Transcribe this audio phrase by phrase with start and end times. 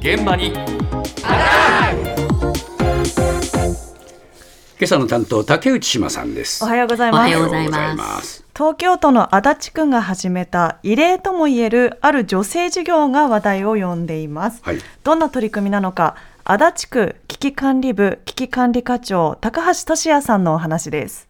[0.00, 0.52] 現場に。
[4.80, 6.64] 今朝の担当竹内島さんです。
[6.64, 7.32] おはようございおはます。
[7.32, 8.44] ようございますおはようございます。
[8.54, 14.78] 東京都の足立区が始めた異例ともいえるある女性事業が話題を呼んでいます、はい。
[15.02, 21.28] どんな取り組みなのか足立区危機管理部危機管理課長高橋俊也さんのお話です。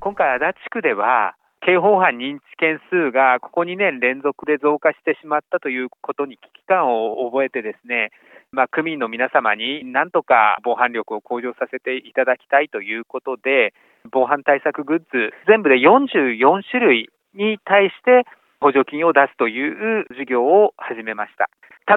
[0.00, 1.35] 今回、足立区では、
[1.66, 8.12] 刑法犯認知件数がここ2年連続で増加してしまったということに危機感を覚えてですね、
[8.52, 13.74] まあ、区民の皆様になんとか防犯力を向上させていただきたいということで、
[14.12, 21.50] 防犯対策グッズ、全部で44種類に対して補助金を出すという事業を始めました。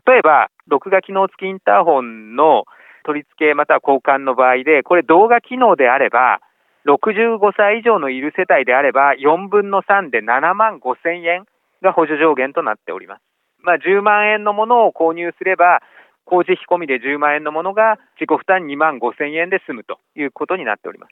[0.10, 2.66] 例えば、録画機能付きインターホンの
[3.06, 6.42] 取り付けまたは交換の場合で、これ動画機能であれば、
[6.86, 11.46] 65歳以上のいる世帯であれば、4分の3で7万5千円
[11.82, 13.22] が補助上限となっております。
[13.62, 15.82] まあ、10万円のものを購入すれば、
[16.26, 21.12] 工事費込みで10万円のものが自己負担2万5千円で済むということになっております。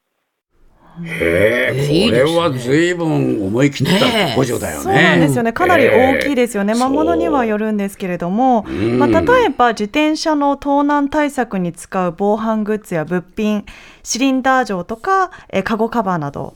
[1.03, 4.83] へえこれは随分思い切った補助だよね。
[4.83, 5.53] そうなんですよね。
[5.53, 6.73] かなり大きいでですよね。
[6.73, 13.65] まあ、そうものにはよるんですけれども、うんまあ、例えば自転車の盗難対策に使う防犯グッズや物品、
[14.03, 16.53] シリンダー錠とか、えーカゴカバーなど、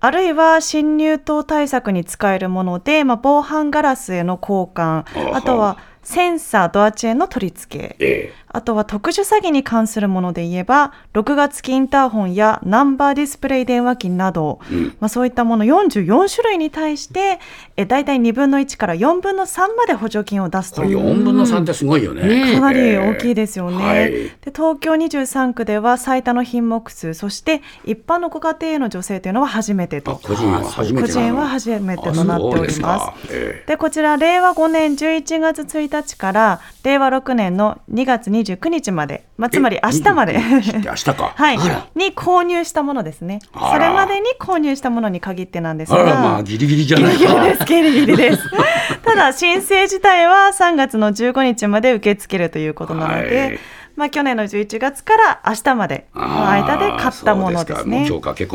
[0.00, 5.36] あるいは侵入等対策に使えるもので、まあ、防犯ガラスへの交換、は。
[5.36, 14.84] あとはセンサー、ドアチェーンの取り付け、えあとは特殊詐欺に関するもので言えば、録画付きインターホンやナンバーディスプレイ電話機など、えうん。
[15.00, 17.40] まあ、そういったもの44種類に対して、
[17.76, 20.98] え大体2分の1から4分の3まで補助金を出すことれいう。
[21.00, 22.22] 4分の3ってすごいよね。
[22.22, 24.10] ねかなり大きいですよね、はい。
[24.10, 33.28] で東京23区では最多の品目数そして一般のご家庭への助成というのは初めてあと個人は初めてとなっております。
[33.28, 40.34] でえでこちら令和5年11月1日から令和6年の2月29日まで、まあ、つまりえ明日まで。
[40.34, 41.32] 明日か。
[41.36, 41.58] はい。
[41.94, 43.40] に購入したものですね。
[43.52, 46.04] それまでに購入したものに限ってなんですが。
[46.04, 48.42] まあギリギリじゃないギリギリかです、ギリギリです。
[49.04, 53.58] ただ、申請自体は3月の15日まで受け付けるということなので、はい
[53.96, 58.08] まあ、去年の11月から明日までの間で買ったものですね。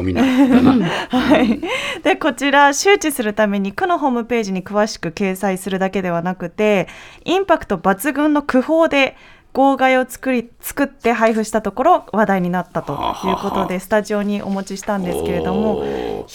[0.04, 1.60] みなんだなはい、
[2.04, 6.88] でこちら周知するために区のホームページに詳しく掲載するだけではなくて
[7.26, 9.18] インパクト抜群の区法で
[9.54, 15.80] 号外を作り作って配布したところ話題になったということでスタジオにお持ちしたんですけれども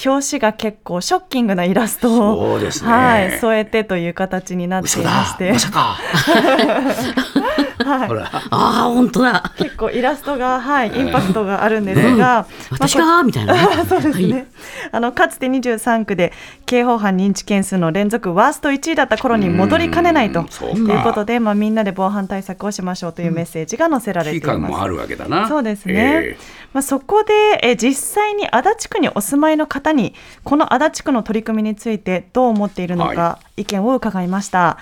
[0.04, 2.70] 表紙が結構ショッキングなイラストをね。
[2.82, 5.52] はい、添えてという形になっていまして。
[5.52, 5.96] まさか
[7.84, 9.52] はいほらああ、本当だ。
[9.58, 13.60] 結構イラストが、はい、インパクトがあるんですが、私がみたいなね。
[13.88, 14.46] そうですね。
[14.92, 16.32] あのかつて23区で
[16.64, 24.58] 刑法犯認知件数の連続ワースト1位だった頃に戻りかねないというかことで、まあみんなで防犯対策をしましょうというメッセージが載せられています。
[24.58, 25.94] 期間もあるわけだなそうですね。
[25.94, 26.36] え
[26.72, 27.32] まあそこで
[27.62, 34.78] え実際に足立区にお住まいの方にこの足立区の取り組みについてどう思っているのか、は意見を伺いました。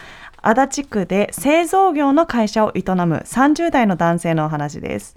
[0.47, 5.17] 足立区で製造業の会社を営む30代の男性のお話です。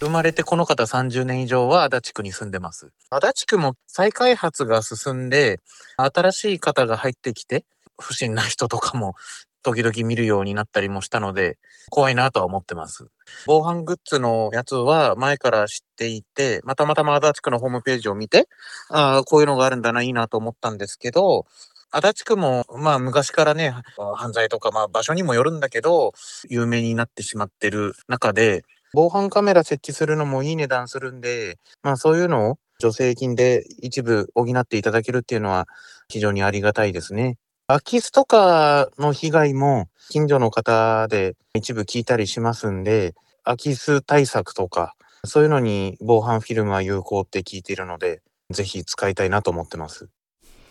[0.00, 2.90] 生まれてこの方30年以上は足立区に住んでます。
[3.10, 5.60] 足立区も再開発が進んで、
[5.98, 7.66] 新しい方が入ってきて、
[8.00, 9.16] 不審な人とかも
[9.62, 11.58] 時々見るようになったりもしたので、
[11.90, 13.06] 怖いなとは思ってます。
[13.46, 18.48] 防犯グッズのやつは前から知っていて、またまたま足立区のホームページを見て、
[18.88, 21.44] ああ、こういうのがあるんだな、いいなと思ったんですけど、
[21.90, 23.74] 足立区も、まあ昔からね、
[24.16, 26.12] 犯罪とか、まあ場所にもよるんだけど、
[26.50, 28.62] 有名になってしまってる中で、
[28.92, 35.66] 防犯カメラ設置するのもいい値段するんで、まあそういうのを助成金で一部補っていただけるっていうのは
[36.08, 37.38] 非常にありがたいですね。
[37.66, 44.94] 空き巣とかの被害も近所の方で一部聞いたりしますんで、空き巣対策とか、
[45.24, 48.20] そういうのに防犯フィルムは有効って聞いているので、
[48.50, 50.08] ぜひ使いたいなと思ってます。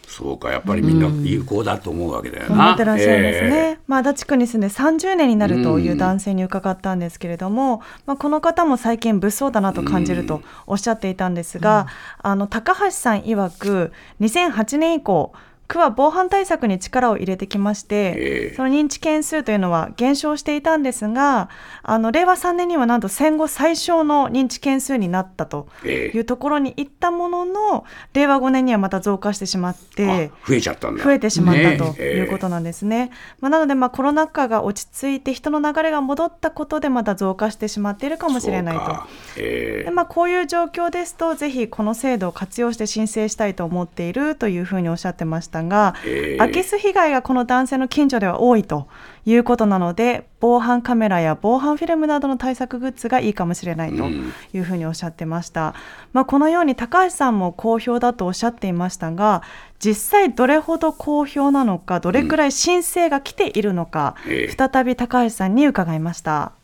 [0.07, 2.63] そうかやっぱりみんな有効だと思うわけだよな。
[2.69, 3.77] 思ってらっしゃいますね。
[3.77, 11.87] えまあ、足立区に住んで30年になるという男性に伺ったんですけれども、まあ、この方も最近物騒だなと感じるとおっしゃっていたんですが、
[12.19, 15.33] あの高橋さん曰く2008年以降
[15.67, 21.49] 区は防犯対策に力を入れてきまして、ええその認知件数というのは減少していたんですが
[21.83, 30.31] あの令和3年にはなんと戦後最小の認知件数になったとええいうところに行ったものの令和5年にはまた増加してしまって。
[30.33, 33.11] あ増えちゃったんだ増えてしまったねということなんですね。
[33.39, 38.95] まあ、なのでまあコロナ禍が落ち着いて人の流れが戻ったことでまた増加してしまっているかもしれないと。
[39.35, 46.37] でまあ、こういう状況ですとぜひこの制度を活用して申請したいと思っているというふうにおっしゃってましたしたが、えー。
[46.37, 48.87] 空き巣被害がこの男性の近所では多いと
[49.25, 55.73] いうことなので防犯カメラや防犯フィルムなどの対策グッズがいいかもしれないというふうにおっしゃってました、
[56.13, 59.43] まあ、このように高橋さんも好評だとおっしゃっていましたが
[59.79, 66.56] 実際どれほど好評なのかどれくらい申請が来ているのか、ええ再び高橋さんに伺いました。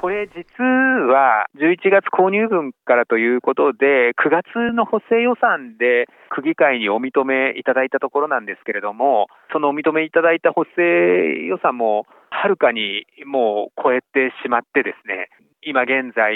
[0.00, 15.28] これ実は11月購入分からということで、9月の補正予算で区議会にお認めいただいたところなんですけれども、そのお認めいただいた補正予算もはるかにもう超えてしまってですね、
[15.60, 16.32] 今現在、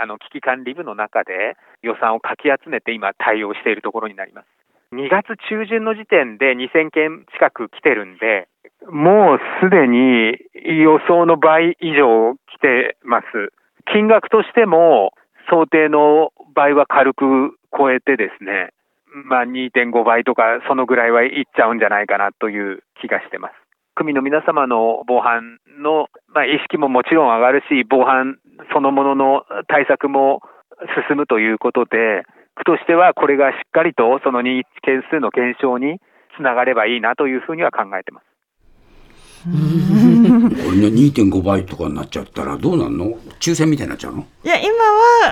[0.00, 4.46] あの危機管理部の中で予算をかき集めて今対応しているところになります。
[4.94, 8.48] 2月中旬の時点で2000件近く来てるんで、
[8.90, 13.26] もうすでに予想の倍以上来てます。
[13.92, 15.12] 金額としても
[15.50, 18.72] 想定の倍は軽く超えてですね、
[19.28, 23.54] まあ2.5倍とかそのぐらいはいっちゃうんじゃないかなという気がしてます。
[23.94, 28.36] 組の皆様の防犯の、まあ、意識ももちろん上がるし、防犯
[28.72, 30.40] そのものの対策も
[31.08, 32.24] 進むということで、
[32.56, 35.98] 区としてはこれがしっかりとその認知件数の減少に
[36.36, 38.35] つながればいいなというふうには考えてます。
[39.46, 42.96] これね2.5倍とかになっちゃったらどうなん。
[42.96, 44.70] の抽選みたいになっちゃうのいや今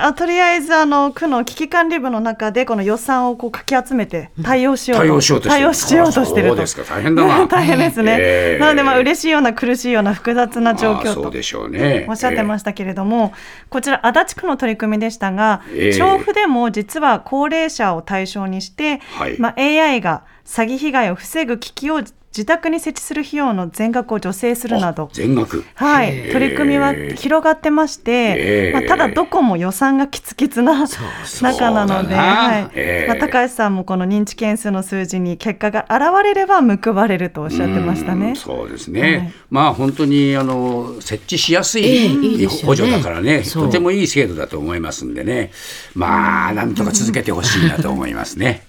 [0.01, 13.33] はとりあえずあの区の危機管理部の中でこの予算をこうかき集めて対応しようと対応しようとしてる対応しようとしてるとそうですか大変だな大変ですね、ええなのでまあ嬉しいような苦しいような複雑な状況とそうでしょうねおっしゃってましたけれども、
[13.69, 22.01] こちら足立区の取り組みでしたが、ええ調布でも実は高齢者を対象にして、はいまあ、AI が詐欺被害を防ぐ機器を
[22.35, 25.03] 自宅に設置する費用の全額を助成するなど。
[25.03, 25.09] あ。
[25.13, 25.63] 全額。
[25.73, 30.73] はい、取り組みは広がってまして、ええまあ、ただどこも予算がキツキツな
[31.41, 32.71] 中なので、はい。
[32.75, 38.29] ええまあ、高橋さんもこの認知件数の数字に結果が現れれば報われるとおっしゃってましたね。
[38.29, 38.35] うん。
[38.35, 39.33] そうですね、はい。
[39.49, 45.51] まあ本当にあの設置しやすええい補助だからね、とてもいい制度だと思いますんでね。
[45.93, 48.65] まあなんとか続けてほしいなと思いますね。